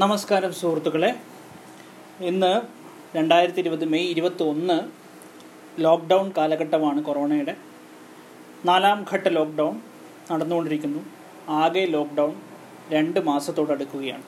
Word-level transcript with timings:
നമസ്കാരം 0.00 0.52
സുഹൃത്തുക്കളെ. 0.58 1.08
ഇന്ന് 2.28 2.50
രണ്ടായിരത്തി 3.16 3.60
ഇരുപത് 3.62 3.84
മെയ് 3.94 4.06
ഇരുപത്തി 4.12 4.42
ഒന്ന് 4.42 4.76
ലോക്ക്ഡൗൺ 5.84 6.32
കാലഘട്ടമാണ് 6.36 7.00
കൊറോണയുടെ. 7.08 7.54
നാലാം 8.68 9.04
ഘട്ട 9.12 9.26
ലോക്ക്ഡൗൺ 9.36 9.74
നടന്നുകൊണ്ടിരിക്കുന്നു. 10.30 11.02
ആകെ 11.48 11.84
ലോക്ക്ഡൗൺ 11.96 12.32
രണ്ട് 12.94 13.20
മാസത്തോടടുക്കുകയാണ്. 13.28 14.24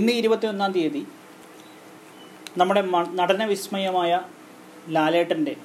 ഇന്ന് 0.00 0.12
ഇരുപത്തിയൊന്നാം 0.12 0.72
തീയതി 0.76 1.06
നമ്മുടെ 2.58 2.84
നടന 3.22 3.44
വിസ്മയമായ 3.54 4.20
ലാലേട്ടന്റെ 4.98 5.56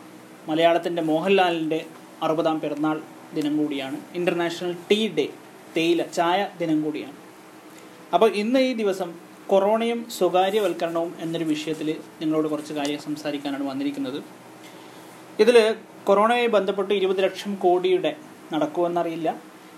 മലയാളത്തിന്റെ 0.50 1.02
മോഹൻലാലിന്റെ 1.12 1.86
അറുപതാം 2.24 2.60
പിറന്നാൾ 2.66 3.00
ദിനം 3.38 3.58
കൂടിയാണ്. 3.58 4.00
ഇന്റർനാഷണൽ 4.16 4.76
ടീ 4.92 5.02
ഡേ 5.20 5.30
തേയില 5.78 6.02
ചായ 6.20 6.42
ദിനം 6.64 6.84
കൂടിയാണ്. 6.88 7.27
അപ്പോൾ 8.14 8.30
ഇന്ന് 8.42 8.60
ഈ 8.60 8.74
ദിവസം 8.74 9.10
കൊറോണയും 9.52 10.00
സ്വകാര്യവൽക്കരണവും 10.18 11.12
എന്നൊരു 11.24 11.46
വിഷയത്തിൽ 11.46 11.90
നിങ്ങളോട് 12.22 12.48
കുറച്ച് 12.48 12.74
കാര്യം 12.74 13.00
സംസാരിക്കാനാണ് 13.00 13.66
വന്നിരിക്കുന്നത്. 13.70 14.20
ഇതിൽ 15.40 15.58
കൊറോണയുമായി 16.08 16.48
ബന്ധപ്പെട്ട് 16.48 16.94
ഇരുപത് 16.94 17.24
ലക്ഷം 17.24 17.56
കോടിയുടെ 17.56 18.12
നടക്കുമെന്നറിയില്ല. 18.54 19.30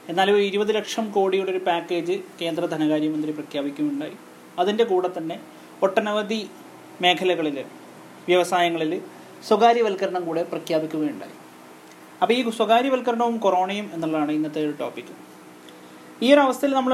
എന്നാലും 0.10 0.38
ഇരുപത് 0.50 0.76
ലക്ഷം 0.76 1.12
കോടിയുടെ 1.12 1.52
ഒരു 1.52 1.62
പാക്കേജ് 1.68 2.16
കേന്ദ്ര 2.42 2.66
ധനകാര്യമന്ത്രി 2.66 3.32
പ്രഖ്യാപിക്കുകയുണ്ടായി. 3.32 4.16
അതിന്റെ 4.60 4.84
കൂടെ 4.84 5.10
തന്നെ 5.18 5.38
ഒട്ടനവധി 5.84 6.40
മേഖലകളിൽ 7.02 7.58
വ്യവസായങ്ങളിൽ 8.28 9.02
സ്വകാര്യവൽക്കരണം 9.48 10.26
കൂടെ 10.26 10.44
പ്രഖ്യാപിക്കുകയുണ്ടായി. 10.44 11.36
അപ്പോൾ 12.22 12.34
ഈ 12.34 12.42
സ്വകാര്യവൽക്കരണവും 12.60 13.38
കൊറോണയും 13.38 13.90
എന്നുള്ളതാണ് 13.94 14.32
ഇന്നത്തെ 14.32 14.62
ഒരു 14.68 14.74
ടോപ്പിക് 14.80 15.14
ഈ 16.24 16.34
ഒരു 16.34 16.40
അവസ്ഥയിൽ 16.40 16.74
നമ്മൾ 16.74 16.94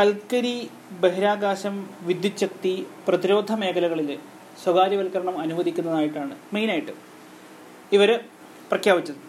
കൽക്കരി 0.00 0.68
ബഹിരാകാശം 1.00 1.74
വിദ്യുത് 2.02 2.40
ശക്തി 2.40 2.86
പ്രതിരോധ 3.08 3.52
മേഖലകളിൽ 3.52 4.18
സ്വകാര്യവൽക്കരണം 4.64 5.38
അനുവദിക്കുന്നതായിട്ടാണ് 5.38 6.34
മെയിനായിട്ട് 6.52 6.92
ഇവർ 7.92 8.20
പ്രഖ്യാപിച്ചത്. 8.70 9.20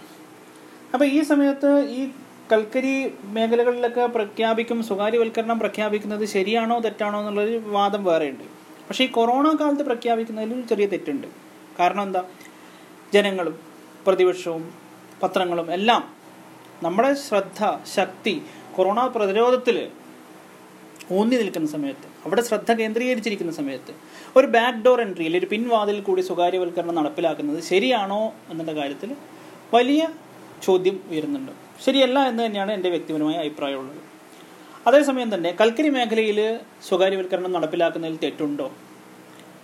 അപ്പോൾ 0.94 1.06
ഈ 1.06 1.22
സമയത്ത് 1.22 1.70
ഈ 1.90 2.02
കൽക്കരി 2.52 3.14
മേഖലകളിലൊക്കെ 3.24 4.06
പ്രഖ്യാപിക്കും 4.06 4.84
സ്വകാര്യവൽക്കരണം 4.84 5.60
പ്രഖ്യാപിക്കുന്നത് 5.60 6.26
ശരിയാണോ 6.26 6.80
തെറ്റാണോ 6.80 7.20
എന്നുള്ളൊരു 7.20 7.62
വാദം 7.66 8.04
വേറെയുണ്ട്. 8.04 8.44
പക്ഷേ 8.90 9.04
ഈ 9.04 9.08
കൊറോണ 9.08 9.48
കാലത്ത് 9.62 9.84
പ്രഖ്യാപിക്കുന്നതിൽ 9.84 10.62
ചെറിയ 10.62 10.86
തെറ്റുണ്ട്. 10.86 11.28
കാരണം 11.80 12.04
എന്താ? 12.04 12.24
ജനങ്ങളും 13.14 13.60
പ്രതിപക്ഷവും 14.08 14.74
പത്രങ്ങളും 15.24 15.74
എല്ലാം 15.74 16.04
നമ്മുടെ 16.84 17.14
ശ്രദ്ധ 17.14 17.80
ശക്തി 17.96 18.42
കൊറോണ 18.76 19.00
പ്രതിരോധത്തിൽ 19.16 19.78
ഊന്നി 21.18 21.36
നിൽക്കുന്ന 21.42 21.68
സമയത്ത് 21.68 22.08
അവിടെ 22.26 22.42
ശ്രദ്ധ 22.42 22.72
കേന്ദ്രീകരിച്ചിരിക്കുന്ന 22.72 23.52
സമയത്ത് 23.60 23.94
ഒരു 24.38 24.48
ബാക്ക് 24.56 24.80
ഡോർ 24.86 25.00
എൻട്രിയിൽ 25.02 25.34
ഒരു 25.38 25.48
പിൻവാതിൽ 25.52 25.98
കൂടി 26.02 26.22
സ്വകാര്യവൽക്കരണം 26.22 26.96
നടപ്പിലാക്കുന്നത് 27.00 27.60
ശരിയാണോ 27.72 28.24
എന്നുള്ള 28.52 28.74
കാര്യത്തിൽ 28.80 29.12
വലിയ 29.74 30.02
ചോദ്യം 30.64 30.98
ഉയരുന്നുണ്ട്. 31.12 31.52
ശരിയല്ല 31.86 32.20
എന്ന് 32.30 32.42
തന്നെയാണ് 32.46 32.72
എന്റെ 32.72 32.90
വ്യക്തിപരമായ 32.90 33.36
അഭിപ്രായമുള്ളത്. 33.44 34.02
അതേസമയം 34.88 35.30
തന്നെ 35.34 35.50
കൽക്കരി 35.62 35.90
മേഖലയിൽ 35.90 36.40
സ്വകാര്യവൽക്കരണം 36.88 37.52
നടപ്പിലാക്കുന്നതിൽ 37.54 38.18
തെറ്റുണ്ടോ? 38.24 38.68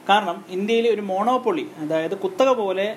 കാരണം 0.10 0.38
ഇന്ത്യയിലെ 0.50 0.90
ഒരു 0.96 1.04
മോണോപ്പൊളി 1.12 1.66
അതായത് 1.84 2.16
കുത്തക 2.18 2.52
പോലെ 2.62 2.88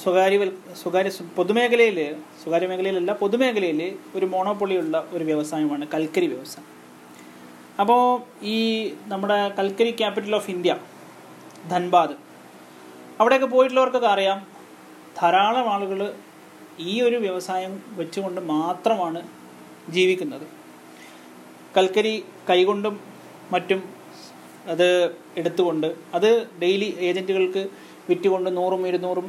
സ്വകാര്യവൽ 0.00 0.48
സ്വകാര്യ 0.80 1.10
പൊതുമേഖലയിൽ 1.36 1.98
സ്വകാര്യ 2.40 2.66
മേഖലയിലല്ല 2.70 3.12
പൊതുമേഖലയിൽ 3.22 3.80
ഒരു 4.16 4.26
മോണോപ്പൊളിയുള്ള 4.32 4.96
ഒരു 5.16 5.24
വ്യവസായമാണ് 5.28 5.84
കൽക്കരി 5.94 6.28
വ്യവസായം. 6.32 6.66
അപ്പോൾ 7.82 8.02
ഈ 8.54 8.58
നമ്മുടെ 9.12 9.38
കൽക്കരി 9.58 9.92
ക്യാപിറ്റൽ 10.00 10.34
ഓഫ് 10.38 10.50
ഇന്ത്യ 10.54 10.74
ധൻബാദ് 11.72 12.14
അവിടെയൊക്കെ 13.20 13.48
പോയിട്ടുള്ളവർക്കൊക്കെ 13.54 14.10
അറിയാം 14.14 14.38
ധാരാളം 15.18 15.66
ആളുകൾ 15.74 16.00
ഈ 16.90 16.94
ഒരു 17.06 17.18
വ്യവസായം 17.24 17.72
വെച്ചുകൊണ്ട് 17.98 18.40
മാത്രമാണ് 18.54 19.20
ജീവിക്കുന്നത്. 19.96 20.46
കൽക്കരി 21.76 22.14
കൈകൊണ്ടും 22.50 22.94
മറ്റും 23.54 23.80
അത് 24.72 24.88
എടുത്തുകൊണ്ട് 25.40 25.88
അത് 26.16 26.30
ഡെയിലി 26.62 26.88
ഏജന്റുകൾക്ക് 27.08 27.62
വിറ്റുകൊണ്ട് 28.10 28.48
നൂറും 28.56 28.82
ഇരുന്നൂറും 28.90 29.26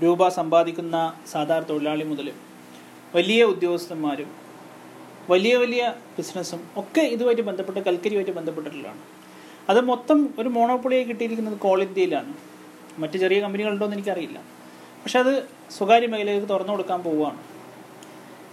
രൂപ 0.00 0.28
സമ്പാദിക്കുന്ന 0.28 0.96
സാധാരണ 1.32 1.64
തൊഴിലാളി 1.64 2.04
മുതൽ 2.04 2.28
വലിയ 3.14 3.42
ഉദ്യോഗസ്ഥന്മാരും 3.44 4.30
വലിയ 5.30 5.56
വലിയ 5.56 5.94
ബിസിനസ്സും 6.18 6.60
ഒക്കെ 6.76 7.00
ഇതുമായിട്ട് 7.00 7.42
ബന്ധപ്പെട്ട് 7.42 7.80
കൽക്കരിയുമായിട്ട് 7.80 8.34
ബന്ധപ്പെട്ടിട്ടുള്ളതാണ്. 8.38 9.00
അത് 9.70 9.80
മൊത്തം 9.80 10.34
ഒരു 10.38 10.48
മോണോപ്പൊളിയായി 10.48 11.04
കിട്ടിയിരിക്കുന്നത് 11.04 11.58
കോൾ 11.58 11.82
ഇന്ത്യയിലാണ്. 11.82 12.32
മറ്റ് 12.98 13.18
ചെറിയ 13.18 13.40
കമ്പനികളുണ്ടോ 13.40 13.84
എന്ന് 13.84 13.96
എനിക്കറിയില്ല. 13.96 14.38
പക്ഷെ 15.02 15.18
അത് 15.18 15.48
സ്വകാര്യ 15.70 16.06
മേഖലയിലേക്ക് 16.06 16.48
തുറന്നു 16.48 16.72
കൊടുക്കാൻ 16.72 17.02
പോവുകയാണ്. 17.02 17.38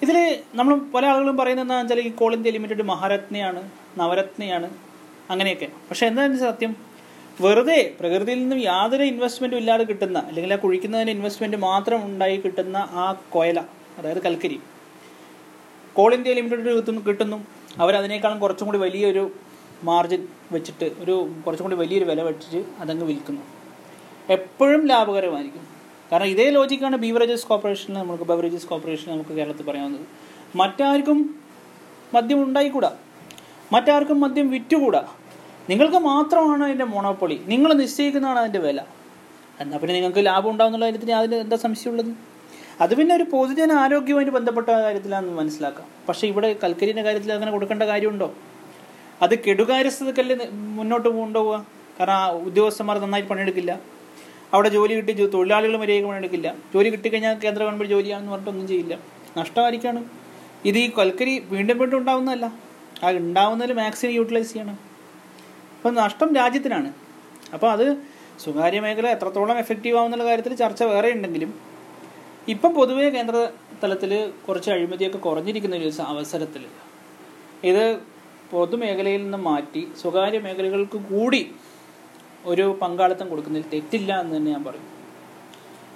ഇതിൽ 0.03 0.17
നമ്മൾ 0.55 0.73
പല 0.95 1.05
ആളുകളും 1.05 1.37
പറയുന്നത് 1.37 1.65
എന്താണെന്ന് 1.65 1.93
വെച്ചാൽ 1.93 2.07
ഈ 2.07 2.15
കോൾ 2.19 2.33
ഇന്ത്യ 2.35 2.51
ലിമിറ്റഡ് 2.51 2.83
മഹാരത്നയാണ് 2.83 3.61
നവരത്നയാണ് 3.97 4.69
അങ്ങനെയൊക്കെ. 5.31 5.67
പക്ഷെ 5.89 6.05
എന്താണ് 6.07 6.37
സത്യം 6.37 6.88
വെറുതെ 7.41 7.95
പ്രകൃതിയിൽ 7.99 8.39
നിന്നും 8.39 8.59
യാതൊരു 8.59 9.03
ഇൻവെസ്റ്റ്മെന്റും 9.03 9.57
ഇല്ലാതെ 9.57 9.83
കിട്ടുന്ന 9.83 10.17
അല്ലെങ്കിൽ 10.19 10.53
ആ 10.53 10.55
കുഴിക്കുന്നതിന് 10.55 11.09
ഇൻവെസ്റ്റ്മെന്റ് 11.09 11.57
മാത്രം 11.57 12.05
ഉണ്ടായി 12.05 12.37
കിട്ടുന്ന 12.37 12.77
ആ 12.77 13.21
കൊയല 13.29 13.59
അതായത് 13.97 14.21
കൽക്കരി. 14.21 14.59
കോൾ 15.93 16.13
ഇന്ത്യ 16.13 16.33
ലിമിറ്റഡ് 16.33 16.77
കിട്ടുന്നു 16.77 17.01
കിട്ടുന്നു. 17.07 17.37
അവരതിനേക്കാളും 17.77 18.39
കുറച്ചും 18.39 18.67
കൂടി 18.67 18.77
വലിയൊരു 18.77 19.31
മാർജിൻ 19.83 20.27
വെച്ചിട്ട് 20.51 20.91
ഒരു 20.99 21.15
കുറച്ചും 21.45 21.63
കൂടി 21.63 21.75
വലിയൊരു 21.75 22.05
വില 22.05 22.21
വെച്ചിട്ട് 22.21 22.65
അതങ്ങ് 22.79 23.05
വിൽക്കുന്നു. 23.05 23.41
എപ്പോഴും 24.29 24.87
ലാഭകരമായിരിക്കും. 24.87 25.67
കാരണം 26.11 26.25
ഇതേ 26.25 26.49
ലോജിക്കാണ് 26.49 26.95
ബീവറേജസ് 26.95 27.47
കോർപ്പറേഷനിൽ 27.47 27.97
നമുക്ക് 27.97 28.23
ബവറേജസ് 28.23 28.67
കോർപ്പറേഷൻ 28.67 29.11
നമുക്ക് 29.11 29.29
കേരളത്തിൽ 29.29 29.63
പറയാവുന്നത് 29.63 30.05
മറ്റാർക്കും 30.55 31.39
മദ്യം 32.13 32.43
ഉണ്ടായിക്കൂടാ. 32.43 32.91
മറ്റാർക്കും 33.73 34.19
മദ്യം 34.21 34.51
വിറ്റുകൂടാ. 34.51 35.07
നിങ്ങൾക്ക് 35.69 35.97
മാത്രമാണ് 35.97 36.63
അതിന്റെ 36.63 36.85
മോണോപ്പൊളി 36.85 37.41
നിങ്ങൾ 37.47 37.73
നിശ്ചയിക്കുന്നതാണ് 37.73 38.39
അതിന്റെ 38.39 38.59
വില. 38.59 38.79
എന്നാൽ 39.61 39.77
പിന്നെ 39.79 39.93
നിങ്ങൾക്ക് 39.95 40.25
ലാഭം 40.25 40.51
ഉണ്ടാവുന്നുള്ള 40.51 40.85
കാര്യത്തിന് 40.85 41.11
അതിന് 41.11 41.35
എന്താ 41.35 41.55
സംശയമുള്ളത്? 41.55 42.11
അത് 42.81 42.95
പിന്നെ 42.97 43.15
ഒരു 43.15 43.23
പൊതുജന 43.23 43.71
ആരോഗ്യവുമായിട്ട് 43.73 44.33
ബന്ധപ്പെട്ട 44.37 44.69
കാര്യത്തിലാണെന്ന് 44.69 45.35
മനസ്സിലാക്കാം. 45.37 45.87
പക്ഷേ 46.09 46.27
ഇവിടെ 46.27 46.49
കൽക്കരിന്റെ 46.63 47.03
കാര്യത്തിൽ 47.03 47.33
അങ്ങനെ 47.33 47.51
കൊടുക്കേണ്ട 47.51 47.83
കാര്യമുണ്ടോ? 47.83 48.33
അത് 49.21 49.39
കെടുകാര്യസ്ഥതക്കല്ലേ 49.45 50.35
മുന്നോട്ട് 50.51 51.09
കൊണ്ടുപോവുക. 51.09 51.65
കാരണം 51.99 52.37
ഉദ്യോഗസ്ഥന്മാർ 52.49 52.97
നന്നായി 52.97 53.23
പണിയെടുക്കില്ല. 53.23 53.79
അവിടെ 54.53 54.69
ജോലി 54.69 54.93
കിട്ടി 54.93 55.13
തൊഴിലാളികൾ 55.13 55.77
മര്യാദയ്ക്ക് 55.77 56.09
പണിയെടുക്കില്ല. 56.09 56.55
ജോലി 56.73 56.89
കിട്ടിക്കഴിഞ്ഞാൽ 56.89 57.35
കേന്ദ്ര 57.45 57.63
ഗവൺമെന്റ് 57.63 57.91
ജോലിയാണെന്ന് 57.93 58.31
പറഞ്ഞിട്ടൊന്നും 58.31 58.67
ചെയ്യില്ല. 58.67 58.97
നഷ്ടമായിരിക്കാണ്. 59.37 60.03
ഇത് 60.65 60.77
ഈ 60.77 60.91
കൽക്കരി 60.99 61.43
വീണ്ടും 61.51 61.77
വീണ്ടും 61.77 61.97
ഉണ്ടാവുന്നതല്ല. 61.97 62.45
ആ 63.03 63.11
ഉണ്ടാവുന്നതിൽ 63.11 63.73
മാക്സിമം 63.73 64.13
യൂട്ടിലൈസ് 64.13 64.53
ചെയ്യണം. 64.53 64.88
അപ്പം 65.79 65.93
നഷ്ടം 65.95 66.29
രാജ്യത്തിനാണ്. 66.35 66.89
അപ്പോൾ 67.53 67.69
അത് 67.71 67.85
സ്വകാര്യ 68.43 68.79
മേഖല 68.85 69.07
എത്രത്തോളം 69.07 69.57
എഫക്റ്റീവ് 69.63 69.97
ആവുന്നുള്ള 69.99 70.25
കാര്യത്തിൽ 70.29 70.53
ചർച്ച 70.53 70.83
വേറെ 70.83 71.09
ഉണ്ടെങ്കിലും 71.15 71.51
ഇപ്പം 72.47 72.71
പൊതുവേ 72.73 73.09
കേന്ദ്ര 73.09 73.35
തലത്തിൽ 73.83 74.11
കുറച്ച് 74.45 74.69
അഴിമതിയൊക്കെ 74.71 75.17
കുറഞ്ഞിരിക്കുന്ന 75.17 75.75
ഒരു 75.75 75.89
അവസരത്തിൽ 76.13 76.63
ഇത് 77.63 77.83
പൊതുമേഖലയിൽ 78.51 79.21
നിന്ന് 79.23 79.37
മാറ്റി 79.37 79.87
സ്വകാര്യ 80.01 80.39
മേഖലകൾക്ക് 80.39 80.99
കൂടി 81.11 81.41
ഒരു 82.45 82.65
പങ്കാളിത്തം 82.81 83.27
കൊടുക്കുന്നതിൽ 83.29 83.67
തെറ്റില്ല 83.73 84.11
എന്ന് 84.21 84.35
തന്നെ 84.35 84.51
ഞാൻ 84.51 84.63
പറയും. 84.63 84.87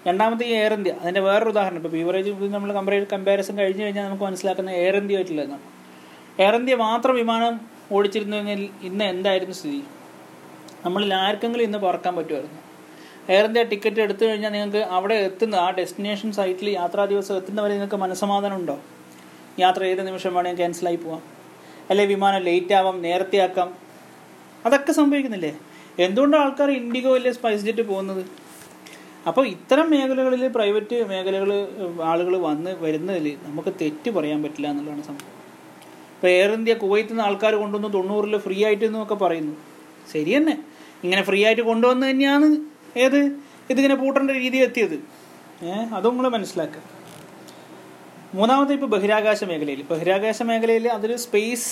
രണ്ടാമത്തെ 0.08 0.46
ഈ 0.46 0.54
എയർ 0.60 0.74
ഇന്ത്യ 0.74 0.94
അതിന്റെ 1.02 1.22
വേറൊരു 1.22 1.50
ഉദാഹരണം 1.50 1.78
ഇപ്പോൾ 1.78 1.94
ബീവറേജ് 1.98 2.32
നമ്മൾ 2.48 2.72
കമ്പയർ 2.74 3.04
കമ്പാരിസൺ 3.14 3.56
കഴിഞ്ഞ് 3.58 3.84
കഴിഞ്ഞാൽ 3.86 4.06
നമുക്ക് 4.06 4.24
മനസ്സിലാക്കുന്ന 4.24 4.72
എയർ 4.82 4.96
ഇന്ത്യ 4.96 5.16
ആയിട്ടുള്ളതാണ് 5.16 5.60
എയർ 6.40 6.56
ഇന്ത്യ 6.56 6.76
മാത്രം 6.76 7.16
വിമാനം 7.16 7.73
ഓടിച്ചിരുന്നെങ്കിൽ 7.96 8.62
ഇന്ന് 8.90 9.06
എന്തായിരുന്നു 9.14 9.56
സ്ഥിതി? 9.60 9.82
നമ്മളിൽ 10.86 11.12
ആർക്കെങ്കിലും 11.14 11.64
ഇന്ന് 11.64 11.78
പറക്കാൻ 11.78 12.14
പറ്റുമായിരുന്നു? 12.16 12.60
എയർ 13.34 13.46
ഇന്ത്യ 13.50 13.64
ടിക്കറ്റ് 13.64 14.02
എടുത്തു 14.06 14.24
കഴിഞ്ഞാൽ 14.26 14.52
നിങ്ങൾക്ക് 14.52 14.82
അവിടെ 14.96 15.16
എത്തുന്ന 15.28 15.56
ആ 15.66 15.68
ഡെസ്റ്റിനേഷൻ 15.80 16.32
സൈറ്റിൽ 16.38 16.70
യാത്രാ 16.70 17.06
ദിവസം 17.12 17.36
എത്തുന്നവരെ 17.42 17.74
നിങ്ങൾക്ക് 17.74 17.96
മനസ്സമാധാനം 17.96 18.56
ഉണ്ടോ? 18.56 18.76
യാത്ര 19.60 19.84
ഏത് 19.84 20.02
നിമിഷം 20.08 20.34
വേണമെങ്കിൽ 20.36 20.62
ക്യാൻസലായി 20.62 20.96
പോവാം. 20.96 21.24
അല്ലെ 21.90 22.06
വിമാനം 22.06 22.42
ലേറ്റ് 22.50 22.74
ആവാം 22.74 22.98
നേരത്തെ 23.02 23.38
ആക്കാം. 23.38 23.70
അതൊക്കെ 24.66 24.92
സംഭവിക്കുന്നില്ലേ? 24.92 25.54
എന്തുകൊണ്ടാണ് 26.06 26.44
ആൾക്കാർ 26.44 26.70
ഇൻഡിഗോ 26.72 27.16
അല്ലെ 27.16 27.32
സ്പൈസ് 27.32 27.64
ജെറ്റ് 27.68 27.82
പോകുന്നത്? 27.82 28.24
അപ്പോൾ 29.30 29.44
ഇത്തരം 29.48 29.88
മേഖലകളിൽ 29.92 30.44
പ്രൈവറ്റ് 30.48 30.98
മേഖലകൾ 31.10 31.52
ആളുകൾ 32.12 32.34
വന്ന് 32.48 32.72
വരുന്നതിൽ 32.84 33.28
നമുക്ക് 33.48 33.74
തെറ്റ് 33.82 34.10
പറയാൻ 34.10 34.40
പറ്റില്ല 34.44 34.68
എന്നുള്ളതാണ് 34.68 35.04
സംഭവം. 35.10 35.43
ഇപ്പോൾ 36.24 36.32
എയർ 36.32 36.52
ഇന്ത്യ 36.52 36.74
കുവൈത്തിൽ 36.74 37.12
നിന്ന് 37.12 37.24
ആൾക്കാർ 37.24 37.56
കൊണ്ടുവന്ന് 37.56 37.94
തൊണ്ണൂറിൽ 37.94 38.38
ഫ്രീ 38.38 38.66
ആയിട്ട് 38.66 38.86
എന്നൊക്കെ 38.86 39.16
പറയുന്നു. 39.16 39.54
ശരി 40.14 40.38
തന്നെ. 40.38 40.54
ഇങ്ങനെ 41.04 41.24
ഫ്രീ 41.24 41.46
ആയിട്ട് 41.46 41.62
കൊണ്ടുവന്ന് 41.62 42.10
തന്നെയാണ് 42.10 42.48
ഏത്? 42.98 43.18
ഇതിങ്ങനെ 43.70 43.96
പൂട്ടേണ്ട 43.96 44.32
രീതി 44.32 44.58
എത്തിയത്. 44.58 44.96
ഏഹ് 45.64 45.96
അതും 45.96 46.14
നിങ്ങൾ 46.14 46.30
മനസ്സിലാക്കുക 46.30 46.82
മൂന്നാമത്തെ 48.34 48.74
ഇപ്പോൾ 48.74 48.86
ബഹിരാകാശ 48.86 49.44
മേഖലയിൽ. 49.44 49.82
ബഹിരാകാശ 49.92 50.42
മേഖലയിൽ 50.44 50.88
അതൊരു 50.88 51.16
സ്പേസ് 51.16 51.70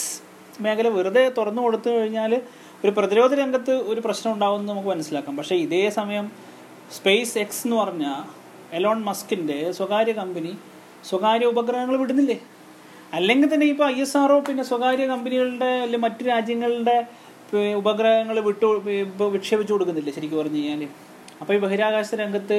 മേഖല 0.61 0.87
വെറുതെ 0.87 1.29
തുറന്നു 1.37 1.61
കൊടുത്തു 1.61 1.89
കഴിഞ്ഞാൽ 1.89 2.41
ഒരു 2.85 2.91
പ്രതിരോധ 2.91 3.33
രംഗത്ത് 3.33 3.71
ഒരു 3.71 4.01
പ്രശ്നം 4.01 4.33
ഉണ്ടാവുമെന്ന് 4.33 4.69
നമുക്ക് 4.73 4.89
മനസ്സിലാക്കാം. 4.89 5.37
പക്ഷേ 5.37 5.55
ഇതേ 5.55 5.89
സമയം 5.89 6.31
സ്പേസ് 6.97 7.37
എക്സ് 7.37 7.67
എന്ന് 7.67 7.77
പറഞ്ഞാൽ 7.77 8.19
എലോൺ 8.75 9.03
മസ്കിന്റെ 9.03 9.71
സ്വകാര്യ 9.71 10.11
കമ്പനി 10.11 10.57
സ്വകാര്യ 11.05 11.45
ഉപഗ്രഹങ്ങൾ 11.45 11.97
വിടുന്നില്ലേ? 11.97 12.39
അല്ലെങ്കിൽ 13.17 13.47
തന്നെ 13.53 13.65
ഇപ്പോൾ 13.73 13.87
ഐ 13.95 13.97
എസ് 14.03 14.15
ആർഒ 14.19 14.37
പിന്നെ 14.47 14.63
സ്വകാര്യ 14.69 15.05
കമ്പനികളുടെ 15.13 15.71
അല്ലെങ്കിൽ 15.83 16.03
മറ്റു 16.05 16.23
രാജ്യങ്ങളുടെ 16.31 16.97
ഉപഗ്രഹങ്ങൾ 17.79 18.37
വിട്ടു 18.49 18.67
ഇപ്പൊ 19.05 19.25
വിക്ഷേപിച്ചു 19.33 19.73
കൊടുക്കുന്നില്ല 19.73 20.11
ശരിക്കും 20.17 20.37
പറഞ്ഞു 20.41 20.59
കഴിഞ്ഞാൽ 20.59 20.83
അപ്പോൾ 21.41 21.53
ഈ 21.55 21.59
ബഹിരാകാശ 21.65 22.15
രംഗത്ത് 22.21 22.57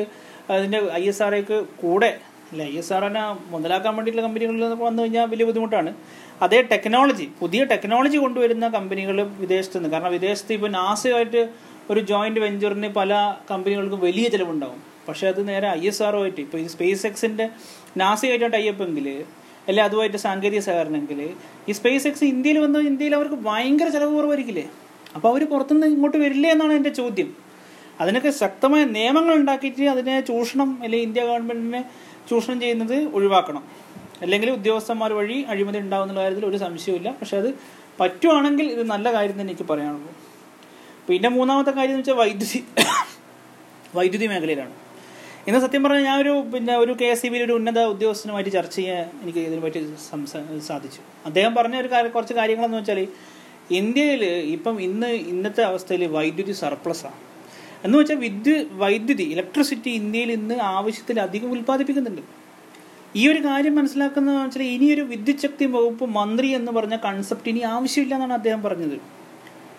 അതിന്റെ 0.54 0.78
ഐ 1.00 1.02
എസ് 1.12 1.22
ആർഒക്ക് 1.26 1.58
കൂടെ 1.82 2.10
അല്ല 2.52 2.62
ഐ 2.72 2.74
എസ് 2.80 2.92
ആർഒനെ 2.96 3.22
മുതലാക്കാൻ 3.52 3.92
വേണ്ടിയിട്ടുള്ള 3.96 4.24
കമ്പനികളിൽ 4.28 4.64
വന്നു 4.88 5.02
കഴിഞ്ഞാൽ 5.02 5.26
വലിയ 5.32 5.44
ബുദ്ധിമുട്ടാണ്. 5.50 5.90
അതേ 6.44 6.58
ടെക്നോളജി 6.72 7.26
പുതിയ 7.40 7.60
ടെക്നോളജി 7.72 8.18
കൊണ്ടുവരുന്ന 8.24 8.66
കമ്പനികൾ 8.76 9.16
വിദേശത്ത് 9.42 9.76
നിന്ന് 9.78 9.90
കാരണം 9.94 10.12
വിദേശത്ത് 10.16 10.52
ഇപ്പോൾ 10.56 10.70
നാസയുമായിട്ട് 10.78 11.42
ഒരു 11.92 12.00
ജോയിന്റ് 12.10 12.40
വെഞ്ചറിന് 12.44 12.88
പല 12.98 13.12
കമ്പനികൾക്കും 13.50 14.00
വലിയ 14.08 14.26
ചിലവുണ്ടാവും. 14.34 14.80
പക്ഷേ 15.08 15.24
അത് 15.32 15.40
നേരെ 15.48 15.68
ഐ 15.80 15.84
എസ് 15.90 16.02
ആർ 16.06 16.14
ആയിട്ട് 16.18 16.40
ഇപ്പോൾ 16.46 16.58
ഈ 16.64 16.66
സ്പേസ് 16.74 17.04
എക്സിന്റെ 17.10 17.46
ടൈപ്പ് 18.02 18.52
ടൈപ്പെങ്കിൽ 18.56 19.06
അല്ലെ 19.68 19.82
അതുമായിട്ട് 19.82 20.18
സാങ്കേതിക 20.26 20.60
സഹകരണമെങ്കിൽ 20.66 21.20
ഈ 21.68 21.72
സ്പേസ് 21.78 22.06
എക്സ് 22.08 22.24
ഇന്ത്യയിൽ 22.34 22.58
വന്ന 22.64 22.78
ഇന്ത്യയിൽ 22.90 23.14
അവർക്ക് 23.18 23.38
ഭയങ്കര 23.48 23.88
ചിലവ് 23.96 24.12
കുറവായിരിക്കില്ലേ 24.18 24.64
അപ്പോൾ 25.16 25.28
അവർ 25.32 25.42
പുറത്തുനിന്ന് 25.52 25.88
ഇങ്ങോട്ട് 25.94 26.18
വരില്ലേ 26.24 26.48
എന്നാണ് 26.54 26.72
എന്റെ 26.78 26.92
ചോദ്യം. 27.00 27.28
അതിനൊക്കെ 28.00 28.30
ശക്തമായ 28.42 28.82
നിയമങ്ങൾ 28.96 29.34
ഉണ്ടാക്കിയിട്ട് 29.40 29.88
അതിനെ 29.94 30.14
ചൂഷണം 30.30 30.70
അല്ലെങ്കിൽ 30.82 31.06
ഇന്ത്യ 31.08 31.22
ഗവൺമെന്റിനെ 31.30 31.82
ചൂഷണം 32.30 32.58
ചെയ്യുന്നത് 32.60 32.96
ഒഴിവാക്കണം. 33.16 33.64
അല്ലെങ്കിൽ 34.22 34.48
ഉദ്യോഗസ്ഥന്മാർ 34.50 35.12
വഴി 35.20 35.38
അഴിമതി 35.52 35.78
ഉണ്ടാകുന്ന 35.84 36.20
കാര്യത്തിൽ 36.20 36.46
ഒരു 36.46 36.58
സംശയമില്ല 36.64 37.08
പക്ഷെ 37.20 37.36
അത് 37.42 37.50
പറ്റുവാണെങ്കിൽ 38.00 38.66
ഇത് 38.74 38.84
നല്ല 38.90 39.06
കാര്യം 39.16 39.36
തന്നെ 39.40 39.52
എനിക്ക് 39.52 39.66
പറയാനുള്ളൂ. 39.72 40.12
പിന്നെ 41.08 41.28
മൂന്നാമത്തെ 41.36 41.72
കാര്യം 41.78 41.94
എന്ന് 41.96 42.04
വെച്ചാൽ 42.04 42.18
വൈദ്യുതി 42.22 42.60
വൈദ്യുതി 43.96 44.26
മേഖലയിലാണ്. 44.32 44.74
ഇന്ന് 45.46 45.58
സത്യം 45.62 45.82
പറഞ്ഞാൽ 45.84 46.04
ഞാൻ 46.08 46.16
ഒരു 46.22 46.32
പിന്നെ 46.50 46.74
ഒരു 46.82 46.92
കെ 46.98 47.06
എസ് 47.12 47.20
സി 47.22 47.28
ബിയിൽ 47.30 47.42
ഒരു 47.46 47.54
ഉന്നത 47.58 47.78
ഉദ്യോഗസ്ഥനുമായിട്ട് 47.92 48.50
ചർച്ച 48.56 48.76
ചെയ്യാൻ 48.76 49.06
എനിക്ക് 49.22 49.40
ഇതിനെ 49.48 49.62
പറ്റി 49.64 49.80
സംസാ 50.10 50.40
സാധിച്ചു. 50.68 51.00
അദ്ദേഹം 51.28 51.52
പറഞ്ഞ 51.56 51.76
ഒരു 51.82 51.88
കാര്യം 51.94 52.12
കുറച്ച് 52.16 52.34
കാര്യങ്ങളെന്ന് 52.40 52.78
വെച്ചാൽ 52.80 53.00
ഇന്ത്യയിൽ 53.78 54.22
ഇപ്പം 54.56 54.76
ഇന്ന് 54.86 55.08
ഇന്നത്തെ 55.32 55.62
അവസ്ഥയിൽ 55.70 56.02
വൈദ്യുതി 56.16 56.54
സർപ്ലസാണ് 56.62 57.18
എന്ന് 57.84 57.96
വെച്ചാൽ 57.98 58.18
വിദ്യു 58.26 58.54
വൈദ്യുതി 58.82 59.26
ഇലക്ട്രിസിറ്റി 59.34 59.90
ഇന്ത്യയിൽ 60.00 60.30
ഇന്ന് 60.38 60.56
ആവശ്യത്തിലധികം 60.76 61.50
ഉൽപ്പാദിപ്പിക്കുന്നുണ്ട്. 61.56 62.22
ഈ 63.20 63.22
ഒരു 63.32 63.40
കാര്യം 63.48 63.74
മനസ്സിലാക്കുന്നതെന്ന് 63.78 64.44
വെച്ചാൽ 64.46 64.66
ഇനിയൊരു 64.74 65.04
വിദ്യുത് 65.12 65.42
ശക്തി 65.46 65.64
വകുപ്പ് 65.76 66.04
മന്ത്രി 66.18 66.50
എന്ന് 66.58 66.72
പറഞ്ഞ 66.76 66.96
കൺസെപ്റ്റ് 67.08 67.50
ഇനി 67.52 67.62
ആവശ്യമില്ല 67.76 68.14
എന്നാണ് 68.18 68.36
അദ്ദേഹം 68.40 68.62
പറഞ്ഞത്. 68.68 68.96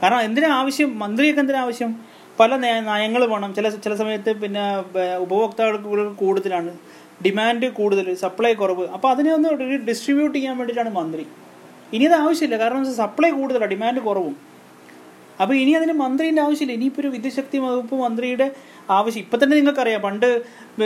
കാരണം 0.02 0.22
എന്തിനാ 0.28 0.50
ആവശ്യം? 0.62 0.90
മന്ത്രിയൊക്കെ 1.04 1.42
എന്തിനാ 1.44 1.62
ആവശ്യം? 1.68 1.94
പല 2.40 2.56
നയങ്ങൾ 2.58 3.26
വേണം. 3.34 3.50
ചില 3.58 3.70
ചില 3.70 3.96
സമയത്ത് 3.96 4.32
പിന്നെ 4.42 4.64
ഉപഭോക്താക്കൾക്ക് 5.26 6.16
കൂടുതലാണ്. 6.22 6.72
ഡിമാൻഡ് 7.26 7.68
കൂടുതൽ 7.80 8.08
സപ്ലൈ 8.24 8.54
കുറവ്. 8.54 8.86
അപ്പോൾ 8.96 9.10
അതിനെ 9.14 9.34
ഒന്ന് 9.34 9.50
ഡിസ്ട്രിബ്യൂട്ട് 9.90 10.36
ചെയ്യാൻ 10.38 10.58
വേണ്ടിയിട്ടാണ് 10.58 10.92
മന്ത്രി. 10.96 11.26
ഇനി 11.96 12.04
അത് 12.04 12.16
ആവശ്യമില്ല. 12.24 12.58
കാരണം 12.64 12.84
സപ്ലൈ 12.96 13.30
കൂടുതലാണ് 13.30 13.72
ഡിമാൻഡ് 13.74 14.00
കുറവും. 14.00 14.36
അപ്പോൾ 15.42 15.54
ഇനി 15.54 15.72
അതിന് 15.72 15.94
മന്ത്രിന്റെ 15.94 16.42
ആവശ്യമില്ല. 16.42 16.74
ഇനിയിപ്പോൾ 16.78 17.02
ഒരു 17.02 17.08
വിദ്യശക്തി 17.08 17.58
വകുപ്പ് 17.58 17.96
മന്ത്രിയുടെ 17.96 18.48
ആവശ്യം. 18.98 19.22
ഇപ്പം 19.22 19.40
തന്നെ 19.44 19.56
നിങ്ങൾക്കറിയാം 19.58 20.02
പണ്ട് 20.02 20.28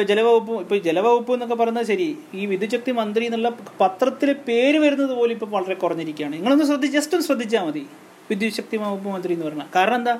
ജലവകുപ്പ് 0.09 0.53
ഇപ്പോൾ 0.63 0.77
ജലവകുപ്പ് 0.77 1.31
എന്നൊക്കെ 1.33 1.55
പറയുന്നത് 1.55 1.87
ശരി 1.91 2.17
ഈ 2.33 2.45
വിദ്യശക്തി 2.45 2.91
മന്ത്രി 2.91 3.25
എന്നുള്ള 3.25 3.49
പത്രത്തിൽ 3.81 4.33
പേര് 4.47 4.77
വരുന്നത് 4.77 5.13
പോലും 5.19 5.33
ഇപ്പോൾ 5.33 5.49
വളരെ 5.55 5.73
കുറഞ്ഞിരിക്കുകയാണ്. 5.73 6.33
നിങ്ങളൊന്ന് 6.33 6.65
ശ്രദ്ധിച്ച് 6.65 6.97
ജസ്റ്റ് 6.97 7.15
ഒന്ന് 7.15 7.27
ശ്രദ്ധിച്ചാൽ 7.27 7.65
മതി. 7.67 7.83
വിദ്യുശക്തി 8.29 8.77
വകുപ്പ് 8.77 9.09
മന്ത്രി 9.09 9.33
എന്ന് 9.33 9.45
പറഞ്ഞാൽ. 9.45 9.69
കാരണം 9.75 9.95
എന്താ? 9.95 10.15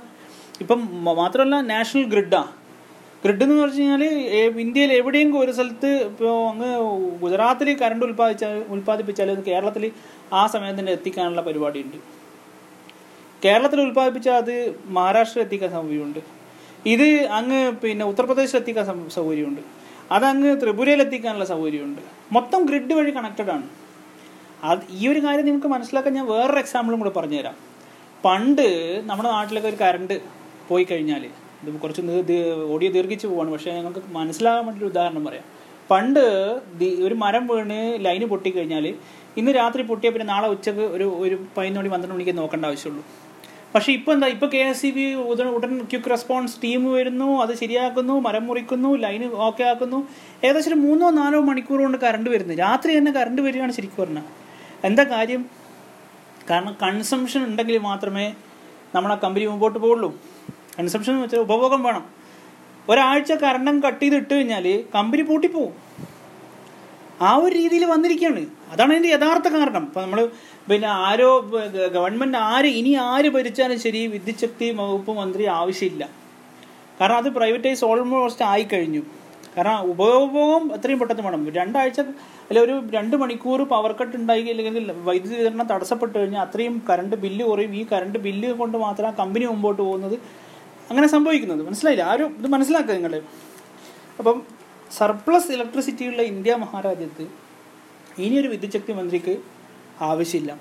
ഇപ്പം 0.62 0.80
മാത്രമല്ല 1.04 1.62
നാഷണൽ 1.62 2.04
ഗ്രിഡാണ് 2.04 2.54
ഗ്രിഡ്. 3.24 3.44
എന്ന് 3.44 3.56
പറഞ്ഞു 3.62 3.82
കഴിഞ്ഞാൽ 3.82 4.04
ഇന്ത്യയിൽ 4.64 4.94
എവിടെയെങ്കിലും 4.94 5.40
ഒരു 5.44 5.52
സ്ഥലത്ത് 5.52 5.90
ഇപ്പോൾ 6.10 6.50
അങ്ങ് 6.50 6.72
ഗുജറാത്തിൽ 7.22 7.78
കറണ്ട് 7.78 8.06
ഉൽപ്പാദിച്ചാൽ 8.06 8.66
ഉൽപ്പാദിപ്പിച്ചാൽ 8.70 9.42
കേരളത്തിൽ 9.42 9.92
ആ 10.34 10.48
സമയത്ത് 10.48 10.80
തന്നെ 10.80 10.92
എത്തിക്കാനുള്ള 10.92 11.42
പരിപാടിയുണ്ട്. 11.42 11.98
കേരളത്തിൽ 13.46 13.82
ഉൽപ്പാദിപ്പിച്ചാൽ 13.82 14.34
അത് 14.34 14.76
മഹാരാഷ്ട്രയിൽ 14.86 15.46
എത്തിക്കാൻ 15.46 15.72
സൗകര്യമുണ്ട്. 15.72 16.20
ഇത് 16.86 17.08
അങ്ങ് 17.40 17.72
പിന്നെ 17.72 18.06
ഉത്തർപ്രദേശിൽ 18.06 18.58
എത്തിക്കാൻ 18.58 19.10
സൗകര്യമുണ്ട്. 19.10 19.62
അതങ്ങ് 20.12 20.62
ത്രിപുരയിൽ 20.62 21.02
എത്തിക്കാനുള്ള 21.02 21.46
സൗകര്യമുണ്ട്. 21.46 22.02
മൊത്തം 22.32 22.66
ഗ്രിഡ് 22.66 22.94
വഴി 22.94 23.12
കണക്റ്റഡ് 23.12 23.52
ആണ്. 23.52 23.70
അത് 24.64 24.80
ഈ 24.90 25.08
ഒരു 25.08 25.20
കാര്യം 25.20 25.46
നിങ്ങൾക്ക് 25.46 25.68
മനസ്സിലാക്കാൻ 25.68 26.14
ഞാൻ 26.14 26.28
വേറൊരു 26.28 26.60
എക്സാമ്പിളും 26.60 27.00
കൂടെ 27.00 27.10
പറഞ്ഞുതരാം. 27.10 27.56
പണ്ട് 28.26 28.68
നമ്മുടെ 29.06 29.30
നാട്ടിലൊക്കെ 29.30 29.70
ഒരു 29.70 29.76
കറണ്ട് 29.76 30.38
പോയി 30.72 30.86
കഴിഞ്ഞാൽ 30.92 31.24
ഇത് 31.62 31.70
കുറച്ച് 31.84 32.02
ഓടിയോ 32.74 32.90
ദീർഘിച്ച് 32.96 33.28
പോവാണ്. 33.32 33.50
പക്ഷേ 33.56 33.72
ഞങ്ങൾക്ക് 33.78 34.02
മനസ്സിലാകാൻ 34.18 34.66
വേണ്ടി 34.68 34.86
ഉദാഹരണം 34.92 35.24
പറയാം. 35.28 35.46
പണ്ട് 35.92 36.24
ഒരു 37.08 37.16
മരം 37.24 37.44
വീണ് 37.52 37.80
ലൈന് 38.06 38.26
പൊട്ടിക്കഴിഞ്ഞാൽ 38.32 38.86
ഇന്ന് 39.40 39.52
രാത്രി 39.60 39.82
പൊട്ടിയാൽ 39.90 40.12
പിന്നെ 40.14 40.28
നാളെ 40.34 40.48
ഉച്ചയ്ക്ക് 40.56 40.86
ഒരു 40.96 41.06
ഒരു 41.24 41.36
പതിനൊന്ന് 41.56 41.80
മണി 41.80 41.90
പന്ത്രണ്ട് 41.94 42.16
മണിക്ക് 42.16 42.34
നോക്കേണ്ട 42.40 42.66
ആവശ്യമുള്ളൂ. 42.70 43.04
പക്ഷേ 43.74 43.92
ഇപ്പോൾ 43.98 44.14
എന്താ 44.16 44.28
ഇപ്പോൾ 44.34 44.50
കെ 44.54 44.62
എസ് 44.72 44.90
ബി 44.96 45.06
ഉടൻ 45.32 45.48
ഉടൻ 45.58 45.72
ക്യുക്ക് 45.92 46.10
റെസ്പോൺസ് 46.14 46.56
ടീം 46.64 46.82
വരുന്നു 46.98 47.28
അത് 47.44 47.54
ശരിയാക്കുന്നു 47.62 48.14
മരം 48.28 48.44
മുറിക്കുന്നു 48.50 48.90
ലൈന് 49.04 49.28
ഓക്കെ 49.48 49.64
ആക്കുന്നു. 49.72 50.00
ഏകദേശം 50.46 50.72
ഒരു 50.72 50.80
മൂന്നോ 50.86 51.08
നാലോ 51.20 51.40
മണിക്കൂർ 51.50 51.80
കൊണ്ട് 51.86 51.98
കറണ്ട് 52.06 52.30
വരുന്നു. 52.36 52.54
രാത്രി 52.64 52.92
തന്നെ 52.98 53.12
കറണ്ട് 53.18 53.42
വരികയാണ് 53.48 53.76
ശരിക്കും 53.78 54.02
പറഞ്ഞാൽ 54.04 54.26
എന്താ 54.90 55.04
കാര്യം? 55.16 55.44
കാരണം 56.50 56.74
കൺസംഷൻ 56.84 57.42
ഉണ്ടെങ്കിൽ 57.50 57.78
മാത്രമേ 57.90 58.28
നമ്മളെ 58.96 59.16
കമ്പനി 59.24 59.46
മുമ്പോട്ട് 59.52 59.80
പോകുള്ളൂ 59.86 60.10
കൺസംഷൻ 60.80 61.12
എന്ന് 61.14 61.24
വെച്ചാൽ 61.24 61.40
ഉപഭോഗം 61.40 61.84
വേണം. 61.84 62.06
ഒരാഴ്ച 62.90 63.32
കറണ്ടം 63.32 63.84
കട്ട് 63.84 64.02
ചെയ്ത് 64.02 64.16
ഇട്ട് 64.16 64.34
കഴിഞ്ഞാൽ 64.34 64.84
കമ്പനി 64.96 65.22
പൂട്ടിപ്പോവും. 65.22 65.74
ആ 67.22 67.36
ഒരു 67.36 67.56
രീതിയിൽ 67.56 67.86
വന്നിരിക്കുകയാണ്. 67.86 68.46
അതാണ് 68.72 68.92
അതിന്റെ 68.92 69.10
യഥാർത്ഥ 69.10 69.48
കാരണം. 69.48 69.84
ഇപ്പം 69.84 70.02
നമ്മൾ 70.02 70.30
പിന്നെ 70.70 70.88
ആരോ 70.88 71.40
ഗവൺമെന്റ് 71.94 72.38
ആര് 72.38 72.66
ഇനി 72.66 72.94
ആര് 73.02 73.30
ഭരിച്ചാലും 73.30 73.80
ശരി 73.80 74.08
വിദ്യുച്ഛക്തി 74.08 74.72
വകുപ്പ് 74.72 75.12
മന്ത്രി 75.12 75.46
ആവശ്യമില്ല. 75.46 76.10
കാരണം 77.02 77.18
അത് 77.18 77.30
പ്രൈവറ്റൈസ് 77.30 77.86
ഓൾമോസ്റ്റ് 77.86 78.46
ആയിക്കഴിഞ്ഞു. 78.46 79.02
കാരണം 79.58 79.82
ഉപഭോഗം 79.82 80.74
എത്രയും 80.74 81.00
പെട്ടെന്ന് 81.00 81.24
വേണം. 81.24 81.52
രണ്ടാഴ്ച 81.52 82.00
അല്ലെ 82.50 82.62
ഒരു 82.62 82.84
രണ്ട് 82.94 83.16
മണിക്കൂർ 83.16 83.64
പവർ 83.64 83.92
കട്ട് 83.92 84.18
ഉണ്ടായി 84.18 84.44
അല്ലെങ്കിൽ 84.44 84.92
വൈദ്യുതി 84.92 85.36
വിതരണം 85.36 85.68
തടസ്സപ്പെട്ട് 85.68 86.20
കഴിഞ്ഞാൽ 86.20 86.42
അത്രയും 86.42 86.82
കറണ്ട് 86.90 87.16
ബില്ല് 87.16 87.46
കുറയും. 87.46 87.76
ഈ 87.76 87.86
കറണ്ട് 87.92 88.20
ബില്ല് 88.20 88.52
കൊണ്ട് 88.52 88.78
മാത്രം 88.78 89.12
കമ്പനി 89.20 89.46
മുമ്പോട്ട് 89.46 89.82
പോകുന്നത് 89.82 90.20
അങ്ങനെ 90.90 91.08
സംഭവിക്കുന്നത്. 91.08 91.62
മനസ്സിലായില്ല? 91.68 92.04
ആരും 92.12 92.36
ഇത് 92.40 92.48
മനസ്സിലാക്കുക 92.48 92.94
നിങ്ങൾ 92.94 93.14
അപ്പം 94.20 94.38
സർപ്ലസ് 94.98 95.52
ഇലക്ട്രിസിറ്റിയുള്ള 95.52 96.22
ഇന്ത്യ 96.22 96.56
മഹാരാജ്യത്ത് 96.56 97.26
ഇനിയൊരു 98.20 98.48
വിദ്യുച്ഛക്തി 98.48 98.94
മന്ത്രിക്ക് 98.94 99.34
ആവശ്യമില്ല. 100.02 100.52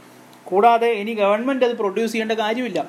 കൂടാതെ 0.44 0.88
ഇനി 1.02 1.12
ഗവൺമെന്റ് 1.14 1.64
അത് 1.64 1.74
പ്രൊഡ്യൂസ് 1.76 2.12
ചെയ്യേണ്ട 2.12 2.32
കാര്യമില്ല. 2.32 2.80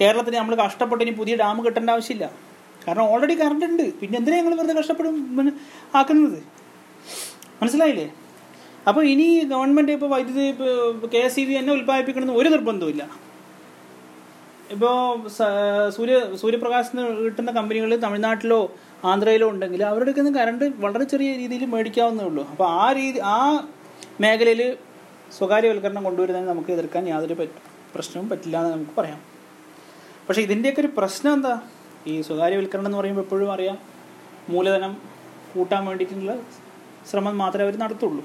കേരളത്തിന് 0.00 0.36
നമ്മൾ 0.36 0.54
കഷ്ടപ്പെട്ട് 0.54 1.04
ഇനി 1.04 1.14
പുതിയ 1.16 1.36
ഡാം 1.36 1.64
കെട്ടേണ്ട 1.64 1.90
ആവശ്യമില്ല. 1.90 2.26
കാരണം 2.88 3.04
ഓൾറെഡി 3.12 3.34
കറണ്ട് 3.34 3.64
ഉണ്ട്. 3.64 3.94
പിന്നെ 4.00 4.18
എന്തിനാ 4.18 4.36
ഞങ്ങൾ 4.36 4.54
വെറുതെ 4.54 4.74
കഷ്ടപ്പെടും 4.80 5.16
ആക്കുന്നത്? 5.94 6.38
മനസ്സിലായില്ലേ? 7.62 8.06
അപ്പോൾ 8.88 9.02
ഇനി 9.06 9.26
ഗവൺമെന്റ് 9.44 9.92
ഇപ്പോൾ 9.92 10.10
വൈദ്യുതി 10.10 10.46
കെ 11.14 11.18
എസ് 11.18 11.40
ഇ 11.40 11.44
ബി 11.44 11.58
തന്നെ 11.58 11.72
ഉൽപ്പാദിപ്പിക്കണമെന്ന് 11.72 12.38
ഒരു 12.40 12.48
ഇപ്പോൾ 14.74 14.94
സൂര്യ 15.96 16.16
സൂര്യപ്രകാശത്തിന് 16.40 17.02
കിട്ടുന്ന 17.24 17.50
കമ്പനികൾ 17.58 17.90
തമിഴ്നാട്ടിലോ 18.04 18.60
ആന്ധ്രയിലോ 19.10 19.46
ഉണ്ടെങ്കിൽ 19.52 19.80
അവരുടെ 19.90 20.10
അടുക്കുന്ന 20.10 20.30
കറണ്ട് 20.38 20.64
വളരെ 20.84 21.04
ചെറിയ 21.12 21.30
രീതിയിൽ 21.40 21.64
മേടിക്കാവുന്നേ 21.74 22.24
ഉള്ളൂ. 22.30 22.42
അപ്പോൾ 22.52 22.66
ആ 22.82 22.86
രീതി 22.98 23.20
ആ 23.34 23.38
മേഖലയിൽ 24.24 24.62
സ്വകാര്യവൽക്കരണം 25.38 26.02
കൊണ്ടുവരുന്നതിന് 26.08 26.50
നമുക്ക് 26.52 26.70
എതിർക്കാൻ 26.76 27.04
യാതൊരു 27.12 27.36
പ്രശ്നവും 27.94 28.26
പറ്റില്ല 28.32 28.56
എന്ന് 28.60 28.72
നമുക്ക് 28.74 28.94
പറയാം. 28.98 29.20
പക്ഷേ 30.26 30.42
ഇതിന്റെയൊക്കെ 30.46 30.80
ഒരു 30.84 30.90
പ്രശ്നം 30.98 31.32
എന്താ? 31.38 31.54
ഈ 32.10 32.12
സ്വകാര്യവൽക്കരണം 32.28 32.88
എന്ന് 32.90 32.98
പറയുമ്പോൾ 32.98 33.24
എപ്പോഴും 33.26 33.50
അറിയാം 33.56 33.78
മൂലധനം 34.52 34.92
കൂട്ടാൻ 35.54 35.82
വേണ്ടിയിട്ടുള്ള 35.88 36.34
ശ്രമം 37.10 37.36
മാത്രമേ 37.42 37.64
അവർ 37.66 37.76
നടത്തുള്ളൂ. 37.84 38.22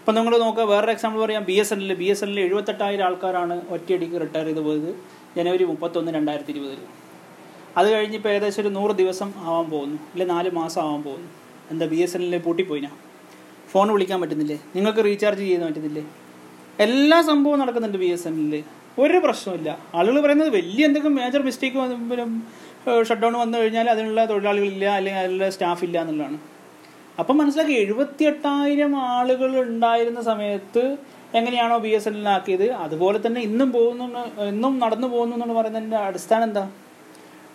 ഇപ്പം 0.00 0.14
നിങ്ങൾ 0.18 0.34
നോക്കുക 0.42 0.64
വേറൊരു 0.72 0.92
എക്സാമ്പിൾ 0.96 1.18
പറയാം 1.24 1.42
B 1.48 1.54
S 1.62 1.72
N 1.74 1.80
L 1.84 1.94
B 2.02 2.06
S 2.12 2.22
N 2.24 2.30
L 2.34 2.38
എഴുപത്തെട്ടായിരം 2.44 3.04
ആൾക്കാരാണ് 3.06 3.56
ഒറ്റയടിക്ക് 3.74 4.16
റിട്ടയർ 4.24 4.46
ചെയ്ത് 4.48 4.60
പോയത്. 4.68 4.90
ജനുവരി 5.38 5.64
മുപ്പത്തൊന്ന് 5.72 6.12
രണ്ടായിരത്തി 6.18 6.52
ഇരുപതിൽ 6.54 6.80
അത് 7.78 7.88
കഴിഞ്ഞിപ്പോൾ 7.94 8.30
ഏകദേശം 8.34 8.60
ഒരു 8.62 8.70
നൂറ് 8.76 8.94
ദിവസം 9.00 9.28
ആവാൻ 9.48 9.66
പോകുന്നു. 9.72 9.98
അല്ലെ 10.12 10.26
നാല് 10.34 10.50
മാസം 10.60 10.80
ആവാൻ 10.84 11.02
പോകുന്നു. 11.08 11.28
എന്താ 11.72 11.86
ബി 11.92 11.98
എസ് 12.04 12.16
എൻ 12.16 12.22
എല്ലിൽ 12.24 12.40
പൂട്ടിപ്പോയിനാ? 12.46 12.90
ഫോൺ 13.72 13.88
വിളിക്കാൻ 13.94 14.18
പറ്റുന്നില്ലേ? 14.22 14.56
നിങ്ങൾക്ക് 14.76 15.02
റീചാർജ് 15.08 15.42
ചെയ്യാൻ 15.44 15.62
പറ്റുന്നില്ലേ? 15.68 16.04
എല്ലാ 16.84 17.18
സംഭവവും 17.30 17.58
നടക്കുന്നുണ്ട് 17.62 17.98
ബി 18.04 18.08
എസ് 18.14 18.26
എൻ 18.28 18.36
എല്ലിൽ 18.42 18.64
ഒരു 19.02 19.18
പ്രശ്നമില്ല 19.24 19.70
ആളുകൾ 19.98 20.16
പറയുന്നത് 20.24 20.50
വലിയ 20.58 20.86
എന്തെങ്കിലും 20.88 21.14
മേജർ 21.20 21.42
മിസ്റ്റേക്ക് 21.48 21.76
ഷട്ട് 23.08 23.22
ഡൗൺ 23.22 23.34
വന്നു 23.42 23.56
കഴിഞ്ഞാൽ 23.58 23.86
അതിനുള്ള 23.94 24.20
തൊഴിലാളികളില്ല 24.30 24.86
അല്ലെങ്കിൽ 24.98 25.20
അതിനുള്ള 25.22 25.48
സ്റ്റാഫ് 25.56 25.82
ഇല്ല 25.88 25.96
എന്നുള്ളതാണ്. 26.02 26.38
അപ്പം 27.20 27.36
മനസ്സിലാക്കി 27.40 27.74
എഴുപത്തി 27.82 28.24
എട്ടായിരം 28.30 28.92
ആളുകൾ 29.12 29.50
ഉണ്ടായിരുന്ന 29.64 30.20
സമയത്ത് 30.28 30.84
എങ്ങനെയാണോ 31.34 31.78
ബി 31.78 31.88
എസ് 31.88 32.08
എൻ 32.08 32.28
ആക്കിയത്? 32.28 32.72
അതുപോലെ 32.72 33.26
തന്നെ 33.26 33.40
ഇന്നും 33.40 33.72
പോകുന്നു 33.72 34.04
ഇന്നും 34.52 34.78
നടന്നു 34.78 35.08
പോകുന്നു 35.08 35.36
എന്ന് 35.36 35.54
പറയുന്നതിന്റെ 35.54 35.96
അടിസ്ഥാനം 35.96 36.44
എന്താ? 36.44 36.68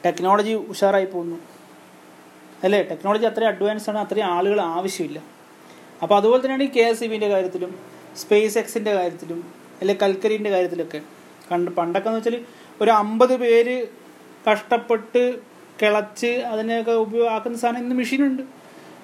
ടെക്നോളജി 0.05 0.53
ഉഷാറായി 0.53 1.05
പോകുന്നു. 1.05 1.37
അല്ലേ? 2.63 2.81
ടെക്നോളജി 2.89 3.25
അത്രയും 3.25 3.47
അഡ്വാൻസ് 3.47 3.89
ആണ് 3.89 3.97
അത്രയും 3.97 4.25
ആളുകൾ 4.25 4.61
ആവശ്യമില്ല. 4.61 5.19
അപ്പോൾ 6.03 6.15
അതുപോലെ 6.15 6.41
തന്നെയാണ് 6.41 6.63
ഈ 6.63 6.67
കെ 6.67 6.79
എസ് 6.79 7.03
ഇ 7.03 7.07
ബിന്റെ 7.07 7.29
കാര്യത്തിലും 7.29 7.79
സ്പേസ് 8.17 8.57
എക്സിന്റെ 8.57 8.93
കാര്യത്തിലും 8.93 9.53
അല്ലെ 9.81 9.95
കൽക്കരിന്റെ 10.03 10.49
കാര്യത്തിലൊക്കെ. 10.49 11.01
കണ്ട് 11.51 11.71
പണ്ടൊക്കെ 11.71 12.09
എന്ന് 12.09 12.19
വെച്ചാൽ 12.19 12.41
ഒരു 12.81 12.91
അമ്പത് 12.91 13.35
പേര് 13.37 13.87
കഷ്ടപ്പെട്ട് 14.49 15.41
കിളച്ച് 15.81 16.31
അതിനെയൊക്കെ 16.51 16.91
ഉപയോഗമാക്കുന്ന 16.91 17.57
സാധനം 17.57 17.79
ഇന്ന് 17.79 17.95
മെഷീനുണ്ട് 17.95 18.43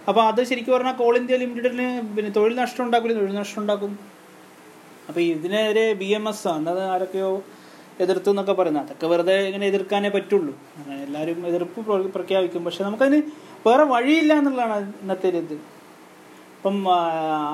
അപ്പോൾ 0.08 0.22
അത് 0.22 0.44
ശരിക്കും 0.44 0.74
പറഞ്ഞാൽ 0.74 0.94
കോൾ 0.94 1.18
ഇന്ത്യ 1.18 1.38
ലിമിറ്റഡിന് 1.38 2.02
പിന്നെ 2.16 2.32
തൊഴിൽ 2.32 2.56
നഷ്ടം 2.56 2.84
ഉണ്ടാക്കില്ല 2.86 3.16
തൊഴിൽ 3.20 3.36
നഷ്ടം 3.36 3.62
ഉണ്ടാക്കും. 3.62 4.00
അപ്പോൾ 5.10 5.20
ഇതിനെതിരെ 5.20 5.94
ബി 5.94 6.06
എം 6.06 6.30
എസ് 6.30 6.48
എന്നത് 6.48 6.82
ആരൊക്കെയോ 6.94 7.30
എതിർത്തു 8.04 8.30
എന്നൊക്കെ 8.30 8.54
പറയുന്നത്. 8.54 8.84
അതൊക്കെ 8.86 9.08
വെറുതെ 9.08 9.36
ഇങ്ങനെ 9.48 9.66
എതിർക്കാനേ 9.68 10.10
പറ്റുള്ളൂ. 10.10 10.54
എല്ലാവരും 11.06 11.48
എതിർപ്പ് 11.48 12.10
പ്രഖ്യാപിക്കും. 12.18 12.66
പക്ഷെ 12.66 12.84
നമുക്കതിന് 12.84 13.20
വേറെ 13.68 13.84
വഴിയില്ല 13.84 14.34
എന്നുള്ളതാണ് 14.34 14.94
ഇന്നത്തെ 15.01 15.28
ഒരു 15.30 15.38
ഇത്. 15.38 15.56
അപ്പം 16.58 16.78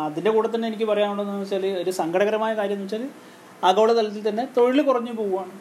അതിന്റെ 0.06 0.32
കൂടെ 0.32 0.50
തന്നെ 0.56 0.68
എനിക്ക് 0.68 0.84
പറയാനുള്ളതെന്ന് 0.84 1.42
വെച്ചാൽ 1.42 1.66
ഒരു 1.66 1.92
സങ്കടകരമായ 1.92 2.54
കാര്യം 2.54 2.74
എന്ന് 2.74 2.86
വെച്ചാൽ 2.86 3.10
ആഗോളതലത്തിൽ 3.64 4.30
തന്നെ 4.30 4.48
തൊഴിൽ 4.58 4.82
കുറഞ്ഞു 4.82 5.12
പോവുകയാണ്. 5.12 5.52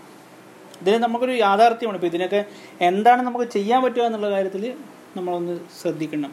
ഇതിന് 0.83 0.99
നമുക്കൊരു 1.03 1.33
യാഥാർത്ഥ്യമാണ്. 1.33 1.97
ഇപ്പോൾ 1.97 2.07
ഇതിനൊക്കെ 2.07 2.45
എന്താണ് 2.81 3.23
നമുക്ക് 3.23 3.47
ചെയ്യാൻ 3.47 3.83
പറ്റുക 3.83 4.03
എന്നുള്ള 4.03 4.31
കാര്യത്തിൽ 4.31 4.75
നമ്മളൊന്ന് 5.17 5.55
ശ്രദ്ധിക്കണം. 5.81 6.33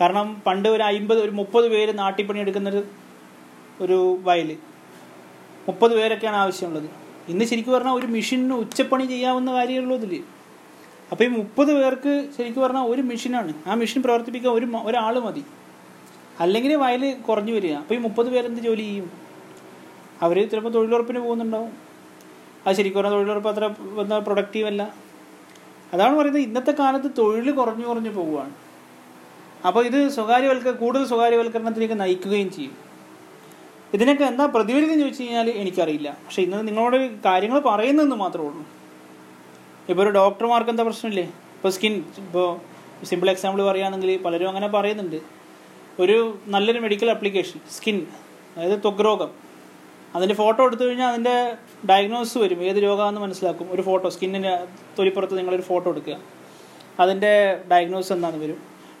കാരണം 0.00 0.42
പണ്ട് 0.46 0.68
ഒരു 0.68 0.82
അമ്പത് 0.82 1.20
ഒരു 1.24 1.30
മുപ്പത് 1.30 1.68
പേര് 1.68 1.98
നാട്ടിപ്പണി 1.98 2.38
എടുക്കുന്നൊരു 2.38 2.82
ഒരു 3.82 4.18
വയൽ 4.22 4.50
മുപ്പത് 5.68 5.92
പേരൊക്കെയാണ് 5.98 6.36
ആവശ്യമുള്ളത്. 6.36 6.88
ഇന്ന് 7.28 7.44
ശരിക്കും 7.44 7.72
പറഞ്ഞാൽ 7.74 7.92
ഒരു 7.92 8.06
മെഷീനിന് 8.06 8.52
ഉച്ചപ്പണി 8.52 9.04
ചെയ്യാവുന്ന 9.06 9.52
കാര്യമുള്ളൂ 9.52 9.96
ഇതിൽ 9.96 10.14
അപ്പോൾ 11.12 11.24
ഈ 11.24 11.28
മുപ്പത് 11.28 11.70
പേർക്ക് 11.78 12.12
ശരിക്കും 12.36 12.62
പറഞ്ഞാൽ 12.62 12.82
ഒരു 12.82 13.02
മെഷീനാണ്. 13.02 13.54
ആ 13.66 13.74
മെഷീൻ 13.74 14.02
പ്രവർത്തിപ്പിക്കാൻ 14.02 14.52
ഒരു 14.52 14.66
ഒരാൾ 14.88 15.18
മതി. 15.18 15.44
അല്ലെങ്കിൽ 16.40 16.76
വയൽ 16.76 17.02
കുറഞ്ഞു 17.28 17.52
വരിക. 17.52 17.72
അപ്പോൾ 17.72 17.94
ഈ 17.94 17.98
മുപ്പത് 17.98 18.26
പേരെന്ത് 18.26 18.60
ജോലി 18.60 18.82
ചെയ്യും? 18.82 19.10
അവർ 20.22 20.36
ചിലപ്പോൾ 20.50 20.72
തൊഴിലുറപ്പിന് 20.72 21.18
പോകുന്നുണ്ടാവും. 21.18 21.72
അത് 22.66 22.76
ശരിക്കും 22.76 22.98
പറഞ്ഞാൽ 23.00 23.18
തൊഴിലുറപ്പ് 23.18 23.48
അത്ര 23.48 23.64
എന്താ 24.02 24.18
പ്രൊഡക്റ്റീവ് 24.18 24.66
അല്ല. 24.66 24.82
അതാണ് 25.94 26.14
പറയുന്നത് 26.16 26.42
ഇന്നത്തെ 26.42 26.72
കാലത്ത് 26.78 27.08
തൊഴിൽ 27.18 27.50
കുറഞ്ഞു 27.50 27.86
കുറഞ്ഞു 27.86 28.10
പോവുകയാണ്. 28.10 28.54
അപ്പോൾ 29.66 29.86
ഇത് 29.86 30.08
സ്വകാര്യവൽക്ക 30.08 30.70
കൂടുതൽ 30.70 31.06
സ്വകാര്യവൽക്കരണത്തിലേക്ക് 31.06 32.00
നയിക്കുകയും 32.00 32.50
ചെയ്യും. 32.50 32.91
ഇതിനൊക്കെ 33.94 34.24
എന്താ 34.24 34.46
പ്രതിഫലിతం 34.46 34.98
ചോദിച്ചു 34.98 35.22
കഴിഞ്ഞാൽ 35.22 35.50
എനിക്കറിയില്ല. 35.50 36.08
പക്ഷെ 36.24 36.42
ഇന്ന് 36.42 36.68
നിങ്ങളോട് 36.68 37.20
കാര്യങ്ങൾ 37.24 37.58
പറയുന്നതെന്ന് 37.60 38.16
മാത്രമേ 38.16 38.46
ഉള്ളൂ. 38.46 38.66
ഇപ്പോൾ 39.88 40.02
ഒരു 40.02 40.10
ഡോക്ടർമാർക്ക് 40.10 40.70
എന്താ 40.70 40.82
പ്രശ്നമില്ലേ? 40.82 41.24
ഇപ്പോൾ 41.56 41.68
സ്കിൻ 41.68 42.04
ഇപ്പോൾ 42.18 42.60
സിമ്പിൾ 43.04 43.30
എക്സാമ്പിൾ 43.30 43.62
പറയുകയാണെങ്കിൽ 43.62 44.22
പലരും 44.22 44.48
അങ്ങനെ 44.48 44.68
പറയുന്നുണ്ട്. 44.68 45.20
ഒരു 46.00 46.38
നല്ലൊരു 46.46 46.78
മെഡിക്കൽ 46.78 47.10
ആപ്ലിക്കേഷൻ 47.10 47.60
സ്കിൻ 47.70 48.06
അതായത് 48.56 48.78
ത്വഗ് 48.78 49.04
രോഗം 49.04 49.30
അതിന്റെ 50.16 50.34
ഫോട്ടോ 50.34 50.64
എടുത്തു 50.64 50.82
കഴിഞ്ഞാൽ 50.82 51.08
അതിന്റെ 51.08 51.36
ഡയഗ്നോസ് 51.90 52.38
വരും. 52.38 52.62
ഏത് 52.62 52.76
രോഗമാണെന്ന് 52.76 53.20
മനസ്സിലാക്കും. 53.20 53.68
ഒരു 53.70 53.82
ഫോട്ടോ 53.82 54.08
സ്കിന്നിന്റെ 54.08 54.64
തൊലിപ്പുറത്ത് 54.98 55.38
നിങ്ങളൊരു 55.38 55.62
ഫോട്ടോ 55.62 55.90
എടുക്കുക. 55.90 56.16
അതിന്റെ 57.00 57.60
ഡയഗ്നോസ് 57.70 58.12
എന്താണെന്ന് 58.12 58.44
വരും. 58.44 58.58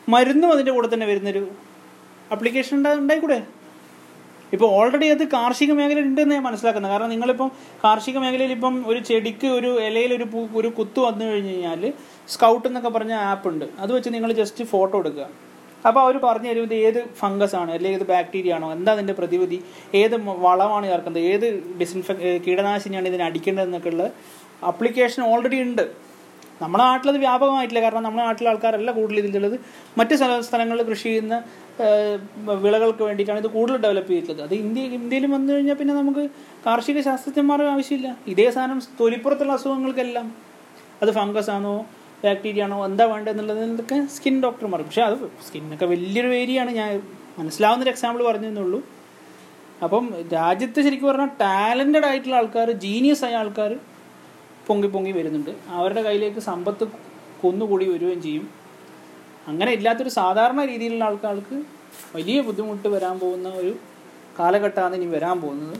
മരുന്നും 0.08 0.52
അതിന്റെ 0.52 0.72
കൂടെ 0.72 0.94
തന്നെ 0.94 1.06
വരുന്നൊരു 1.06 1.48
അപ്ലിക്കേഷൻ 2.32 2.76
ഉണ്ടാ 2.76 2.94
ഉണ്ടായിക്കൂടെ? 2.94 3.42
ഇപ്പോൾ 4.54 4.68
ഓൾറെഡി 4.78 5.06
അത് 5.14 5.24
കാർഷിക 5.34 5.72
മേഖലയിൽ 5.78 6.08
ഉണ്ടെന്ന് 6.08 6.34
ഞാൻ 6.36 6.44
മനസ്സിലാക്കുന്നത് 6.48 6.92
കാരണം 6.92 7.10
നിങ്ങളിപ്പം 7.14 7.48
കാർഷിക 7.84 8.16
മേഖലയിൽ 8.24 8.52
ഇപ്പം 8.56 8.74
ഒരു 8.90 9.00
ചെടിക്ക് 9.08 9.48
ഒരു 9.58 9.70
ഇലയിൽ 9.86 10.12
ഒരു 10.18 10.26
പൂ 10.32 10.40
ഒരു 10.60 10.68
കുത്ത് 10.78 11.00
വന്നു 11.06 11.24
കഴിഞ്ഞ് 11.30 11.52
കഴിഞ്ഞാൽ 11.54 11.84
സ്കൗട്ട് 12.34 12.66
എന്നൊക്കെ 12.70 12.90
പറഞ്ഞ 12.96 13.14
ആപ്പ് 13.30 13.48
ഉണ്ട്. 13.52 13.66
അത് 13.82 13.90
വെച്ച് 13.96 14.10
നിങ്ങൾ 14.16 14.32
ജസ്റ്റ് 14.42 14.64
ഫോട്ടോ 14.72 14.96
എടുക്കുക. 15.02 15.26
അപ്പോൾ 15.88 16.00
അവർ 16.04 16.16
പറഞ്ഞു 16.26 16.48
തരും 16.50 16.66
ഇത് 16.68 16.74
ഏത് 16.86 16.98
ഫംഗസ് 17.20 17.56
ആണ് 17.60 17.70
അല്ലെങ്കിൽ 17.76 17.98
ഇത് 18.00 18.06
ബാക്ടീരിയ 18.10 18.52
ആണോ 18.56 18.68
എന്താ 18.76 18.90
അതിന്റെ 18.96 19.14
പ്രതിവിധി 19.20 19.58
ഏത് 20.00 20.14
വളമാണ് 20.46 20.86
ചേർക്കുന്നത് 20.90 21.24
ഏത് 21.32 21.46
ഡിസിൻഫെ 21.80 22.14
കീടനാശിനിയാണ് 22.44 23.08
ഇതിന് 23.12 23.24
അടിക്കേണ്ടതെന്നൊക്കെ 23.28 23.90
ഉള്ള 23.94 24.04
അപ്ലിക്കേഷൻ 24.70 25.22
ഓൾറെഡി 25.30 25.58
ഉണ്ട്. 25.68 25.84
നമ്മുടെ 26.60 26.82
നാട്ടിലത് 26.88 27.18
വ്യാപകമായിട്ടില്ല. 27.24 27.80
കാരണം 27.84 28.02
നമ്മുടെ 28.06 28.24
നാട്ടിലെ 28.28 28.48
ആൾക്കാരല്ല 28.50 28.90
കൂടുതൽ 28.98 29.18
ഇതിലുള്ളത് 29.22 29.56
മറ്റ് 29.98 30.14
സ്ഥല 30.18 30.40
സ്ഥലങ്ങളിൽ 30.48 30.82
കൃഷി 30.90 31.06
ചെയ്യുന്ന 31.08 31.34
വിളകൾക്ക് 32.64 33.02
വേണ്ടിയിട്ടാണ് 33.08 33.40
ഇത് 33.44 33.50
കൂടുതൽ 33.56 33.76
ഡെവലപ്പ് 33.84 34.10
ചെയ്തിട്ടുള്ളത്. 34.12 34.44
അത് 34.48 34.54
ഇന്ത്യ 34.64 34.82
ഇന്ത്യയിൽ 34.98 35.26
വന്നു 35.36 35.50
കഴിഞ്ഞാൽ 35.54 35.76
പിന്നെ 35.80 35.94
നമുക്ക് 36.00 36.24
കാർഷിക 36.66 37.00
ശാസ്ത്രജ്ഞന്മാരുടെ 37.08 37.70
ആവശ്യമില്ല. 37.74 38.08
ഇതേ 38.32 38.46
സാധനം 38.56 38.80
തൊലിപ്പുറത്തുള്ള 39.00 39.54
അസുഖങ്ങൾക്കെല്ലാം. 39.58 40.28
അത് 41.02 41.10
ഫംഗസ് 41.18 41.50
ആണോ 41.56 41.74
ബാക്ടീരിയ 42.24 42.64
ആണോ 42.64 42.76
എന്താ 42.88 43.04
വേണ്ടതെന്നുള്ളതിനൊക്കെ 43.12 43.96
സ്കിൻ 44.16 44.34
ഡോക്ടർമാർ 44.42 44.80
പക്ഷേ 44.82 45.02
അത് 45.06 45.16
സ്കിന്നൊക്കെ 45.46 45.86
വലിയൊരു 45.92 46.28
ഏരിയയാണ് 46.42 46.72
ഞാൻ 46.80 46.90
മനസ്സിലാവുന്നൊരു 47.38 47.90
എക്സാമ്പിൾ 47.94 48.22
പറഞ്ഞതെന്നുള്ളൂ 48.28 48.80
അപ്പം 49.84 50.04
രാജ്യത്ത് 50.34 50.80
ശരിക്കും 50.86 51.08
പറഞ്ഞാൽ 51.08 51.30
ടാലന്റഡ് 51.40 52.06
ആയിട്ടുള്ള 52.10 52.36
ആൾക്കാർ 52.40 52.68
ജീനിയസ് 52.84 53.24
ആയ 53.28 53.40
ആൾക്കാർ 53.42 53.72
പൊങ്ങി 54.66 54.88
പൊങ്ങി 54.88 55.12
വരുന്നുണ്ട്. 55.12 55.50
അവരുടെ 55.68 56.02
കയ്യിലേക്ക് 56.02 56.40
സമ്പത്ത് 56.40 56.84
കുന്നുകൂടി 57.44 57.84
വരികയും 57.90 58.22
ചെയ്യും. 58.22 58.50
അങ്ങനെ 59.48 59.72
ഇല്ലാത്തൊരു 59.72 60.08
സാധാരണ 60.08 60.64
രീതിയിലുള്ള 60.64 61.04
ആൾക്കാർക്ക് 61.04 61.56
വലിയ 62.16 62.40
ബുദ്ധിമുട്ട് 62.40 62.88
വരാൻ 62.88 63.18
പോകുന്ന 63.18 63.48
ഒരു 63.48 63.72
കാലഘട്ടമാണ് 64.38 64.94
ഇനി 64.94 65.04
വരാൻ 65.04 65.40
പോകുന്നത്. 65.40 65.78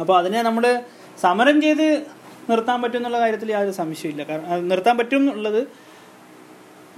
അപ്പോൾ 0.00 0.18
അതിനെ 0.18 0.42
നമ്മൾ 0.42 0.82
സമരം 1.20 1.62
ചെയ്ത് 1.62 2.06
നിർത്താൻ 2.50 2.82
പറ്റും 2.82 2.96
എന്നുള്ള 2.96 3.18
കാര്യത്തിൽ 3.18 3.50
യാതൊരു 3.50 3.76
സംശയമില്ല 3.76 4.22
കാരണം 4.22 4.68
നിർത്താൻ 4.68 4.98
പറ്റും 4.98 5.16
എന്നുള്ളത് 5.16 5.68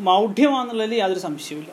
മൗഢ്യമാണെന്നുള്ളതിൽ 0.01 0.95
യാതൊരു 0.95 1.19
സംശയമില്ല 1.19 1.73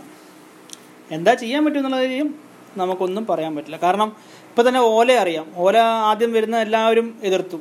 എന്താ 1.12 1.34
ചെയ്യാൻ 1.34 1.66
പറ്റും 1.66 1.80
എന്നുള്ളതിലും 1.80 2.30
നമുക്കൊന്നും 2.78 3.26
പറയാൻ 3.26 3.56
പറ്റില്ല. 3.56 3.80
കാരണം 3.84 4.16
ഇപ്പം 4.50 4.68
തന്നെ 4.68 4.80
ഓല 4.80 5.12
അറിയാം. 5.12 5.46
ഓല 5.56 5.78
ആദ്യം 5.78 6.34
വരുന്ന 6.34 6.58
എല്ലാവരും 6.58 7.20
എതിർത്തു. 7.24 7.60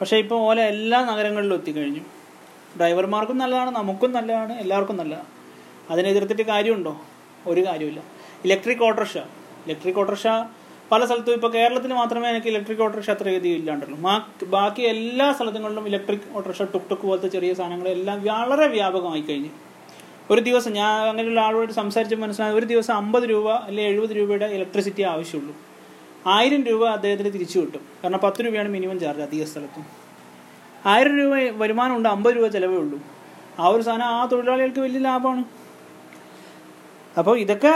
പക്ഷേ 0.00 0.16
ഇപ്പോൾ 0.16 0.40
ഓല 0.40 0.60
എല്ലാ 0.60 1.04
നഗരങ്ങളിലും 1.04 1.56
എത്തിക്കഴിഞ്ഞു. 1.56 2.00
ഡ്രൈവർമാർക്കും 2.78 3.38
നല്ലതാണ് 3.38 3.70
നമുക്കും 3.70 4.12
നല്ലതാണ് 4.12 4.52
എല്ലാവർക്കും 4.58 4.96
നല്ലതാണ്. 4.96 5.26
അതിനെതിർത്തിട്ട് 5.90 6.42
കാര്യമുണ്ടോ? 6.42 7.00
ഒരു 7.46 7.66
കാര്യമില്ല 7.66 8.02
ഇലക്ട്രിക് 8.44 8.82
ഓട്ടോറിക്ഷ. 8.82 9.18
ഇലക്ട്രിക് 9.66 9.98
ഓട്ടോറിക്ഷ 9.98 10.26
പല 10.92 11.04
സ്ഥലത്തും 11.04 11.32
ഇപ്പോൾ 11.32 11.52
കേരളത്തിൽ 11.52 11.94
മാത്രമേ 11.94 12.28
എനിക്ക് 12.28 12.46
ഇലക്ട്രിക് 12.46 12.82
ഓട്ടോറിക്ഷ 12.82 13.10
അത്രയധികം 13.10 13.54
ഇല്ലാണ്ടുള്ളൂ. 13.54 13.98
മാ- 13.98 14.46
ബാക്കി 14.46 14.82
എല്ലാ 14.82 15.32
സ്ഥലങ്ങളിലും 15.32 15.86
ഇലക്ട്രിക് 15.86 16.20
ഓട്ടോറിക്ഷ 16.32 16.62
ടുക് 16.62 16.82
ടുക്ക് 16.90 17.02
പോലത്തെ 17.02 17.28
ചെറിയ 17.28 17.54
സാധനങ്ങളെല്ലാം 17.54 18.50
വളരെ 18.50 18.66
വ്യാപകമായി 18.66 19.20
കഴിഞ്ഞു. 19.20 19.50
ഒരു 20.30 20.40
ദിവസം 20.40 20.72
ഞാൻ 20.72 21.08
അങ്ങനെയുള്ള 21.08 21.40
ആളോട് 21.40 21.72
സംസാരിച്ച് 21.72 22.16
മനസ്സിലായി 22.16 22.54
ഒരു 22.54 22.66
ദിവസം 22.66 22.94
അമ്പത് 22.94 23.30
രൂപ 23.30 23.52
അല്ലെങ്കിൽ 23.52 23.92
എഴുപത് 23.92 24.16
രൂപയുടെ 24.16 24.46
ഇലക്ട്രിസിറ്റി 24.46 25.02
ആവശ്യമുള്ളൂ. 25.02 25.56
ആയിരം 26.34 26.62
രൂപ 26.68 26.82
അദ്ദേഹത്തിന് 26.96 27.30
തിരിച്ചു 27.34 27.56
കിട്ടും. 27.58 27.82
കാരണം 28.00 28.20
പത്ത് 28.24 28.40
രൂപയാണ് 28.44 28.70
മിനിമം 28.76 28.96
ചാർജ് 29.02 29.22
അധിക 29.26 29.44
സ്ഥലത്തും. 29.50 29.84
ആയിരം 30.92 31.14
രൂപ 31.20 31.34
വരുമാനം 31.62 31.94
ഉണ്ട് 31.98 32.08
അമ്പത് 32.14 32.34
രൂപ 32.38 32.46
ചിലവേ 32.56 32.76
ഉള്ളൂ. 32.82 32.98
ആ 33.62 33.68
ഒരു 33.74 33.82
സാധനം 33.86 34.08
ആ 34.16 34.18
തൊഴിലാളികൾക്ക് 34.32 34.80
വലിയ 34.86 35.00
ലാഭമാണ്. 35.06 35.44
അപ്പോൾ 37.18 37.34
ഇതൊക്കെ 37.44 37.72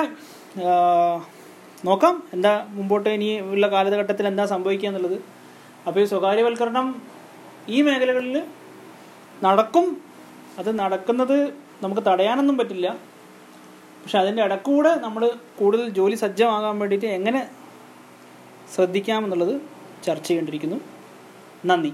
നോക്കാം 1.88 2.16
എന്താ 2.34 2.52
മുമ്പോട്ട് 2.76 3.08
ഇനി 3.16 3.28
ഉള്ള 3.52 3.66
കാലഘട്ടത്തിൽ 3.74 4.26
എന്താ 4.32 4.44
സംഭവിക്കുക 4.54 4.88
എന്നുള്ളത്. 4.90 5.16
അപ്പോൾ 5.86 6.00
ഈ 6.02 6.06
സ്വകാര്യവൽക്കരണം 6.12 6.88
ഈ 7.76 7.78
മേഖലകളിൽ 7.86 8.36
നടക്കും. 9.46 9.86
അത് 10.60 10.70
നടക്കുന്നത് 10.82 11.36
നമുക്ക് 11.82 12.02
തടയാനൊന്നും 12.08 12.56
പറ്റില്ല. 12.60 12.88
പക്ഷെ 14.02 14.18
അതിന്റെ 14.22 14.42
ഇടക്കൂടെ 14.46 14.92
നമ്മൾ 15.06 15.22
കൂടുതൽ 15.58 15.88
ജോലി 15.98 16.16
സജ്ജമാകാൻ 16.22 16.76
വേണ്ടിയിട്ട് 16.82 17.08
എങ്ങനെ 17.18 17.40
ശ്രദ്ധിക്കാമെന്നുള്ളത് 18.74 19.60
ചർച്ച 20.04 20.26
ചെയ്യേണ്ടിയിരിക്കുന്നു. 20.28 20.76
നന്ദി. 21.66 21.92